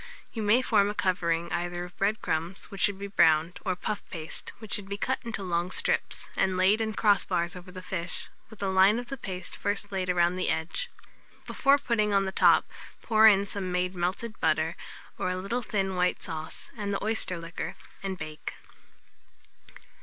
You 0.33 0.41
may 0.41 0.63
form 0.63 0.89
a 0.89 0.95
covering 0.95 1.51
either 1.51 1.85
of 1.85 1.95
bread 1.95 2.23
crumbs, 2.23 2.71
which 2.71 2.81
should 2.81 2.97
be 2.97 3.05
browned, 3.05 3.59
or 3.63 3.75
puff 3.75 4.01
paste, 4.09 4.51
which 4.57 4.73
should 4.73 4.89
be 4.89 4.97
cut 4.97 5.19
into 5.23 5.43
long 5.43 5.69
strips, 5.69 6.25
and 6.35 6.57
laid 6.57 6.81
in 6.81 6.93
cross 6.95 7.23
bars 7.23 7.55
over 7.55 7.71
the 7.71 7.83
fish, 7.83 8.27
with 8.49 8.63
a 8.63 8.67
line 8.67 8.97
of 8.97 9.09
the 9.09 9.17
paste 9.17 9.55
first 9.55 9.91
laid 9.91 10.09
round 10.09 10.39
the 10.39 10.49
edge. 10.49 10.89
Before 11.45 11.77
putting 11.77 12.13
on 12.15 12.25
the 12.25 12.31
top, 12.31 12.65
pour 13.03 13.27
in 13.27 13.45
some 13.45 13.71
made 13.71 13.93
melted 13.93 14.39
butter, 14.39 14.75
or 15.19 15.29
a 15.29 15.37
little 15.37 15.61
thin 15.61 15.93
white 15.95 16.19
sauce, 16.23 16.71
and 16.75 16.91
the 16.91 17.03
oyster 17.03 17.37
liquor, 17.37 17.75
and 18.01 18.17
bake. 18.17 18.55